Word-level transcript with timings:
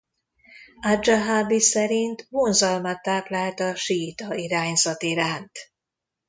Adz-Dzahabi 0.81 1.59
szerint 1.59 2.27
vonzalmat 2.29 3.01
táplált 3.01 3.59
a 3.59 3.75
síita 3.75 4.35
irányzat 4.35 5.03
iránt. 5.03 5.51